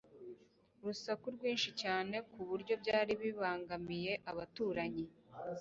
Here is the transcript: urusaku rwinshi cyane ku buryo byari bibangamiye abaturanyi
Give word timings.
urusaku 0.81 1.25
rwinshi 1.35 1.69
cyane 1.81 2.15
ku 2.31 2.39
buryo 2.49 2.73
byari 2.81 3.11
bibangamiye 3.21 4.13
abaturanyi 4.31 5.05